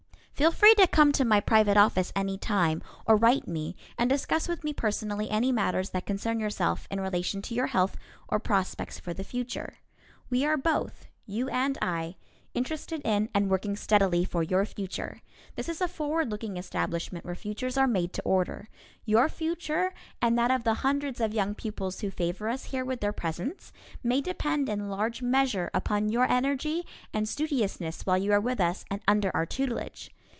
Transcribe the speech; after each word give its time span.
Feel 0.41 0.51
free 0.51 0.73
to 0.73 0.87
come 0.87 1.11
to 1.11 1.23
my 1.23 1.39
private 1.39 1.77
office 1.77 2.11
any 2.15 2.35
time, 2.35 2.81
or 3.05 3.15
write 3.15 3.47
me, 3.47 3.75
and 3.95 4.09
discuss 4.09 4.47
with 4.47 4.63
me 4.63 4.73
personally 4.73 5.29
any 5.29 5.51
matters 5.51 5.91
that 5.91 6.07
concern 6.07 6.39
yourself 6.39 6.87
in 6.89 6.99
relation 6.99 7.43
to 7.43 7.53
your 7.53 7.67
health 7.67 7.95
or 8.27 8.39
prospects 8.39 8.97
for 8.99 9.13
the 9.13 9.23
future. 9.23 9.75
We 10.31 10.43
are 10.43 10.57
both, 10.57 11.05
you 11.27 11.47
and 11.49 11.77
I, 11.79 12.15
interested 12.55 13.03
in 13.05 13.29
and 13.35 13.51
working 13.51 13.75
steadily 13.75 14.25
for 14.25 14.41
your 14.41 14.65
future. 14.65 15.21
This 15.55 15.69
is 15.69 15.79
a 15.79 15.87
forward 15.87 16.31
looking 16.31 16.57
establishment 16.57 17.23
where 17.23 17.35
futures 17.35 17.77
are 17.77 17.85
made 17.85 18.11
to 18.13 18.23
order. 18.23 18.67
Your 19.05 19.29
future, 19.29 19.93
and 20.23 20.39
that 20.39 20.49
of 20.49 20.63
the 20.63 20.73
hundreds 20.81 21.21
of 21.21 21.35
young 21.35 21.53
pupils 21.53 21.99
who 21.99 22.09
favor 22.09 22.49
us 22.49 22.63
here 22.65 22.83
with 22.83 22.99
their 22.99 23.13
presence, 23.13 23.71
may 24.01 24.21
depend 24.21 24.69
in 24.69 24.89
large 24.89 25.21
measure 25.21 25.69
upon 25.71 26.09
your 26.09 26.25
energy 26.25 26.83
and 27.13 27.29
studiousness 27.29 28.07
while 28.07 28.17
you 28.17 28.31
are 28.31 28.41
with 28.41 28.59
us 28.59 28.83
and 28.89 29.01
under 29.07 29.29
our 29.35 29.45
tutelage. 29.45 30.09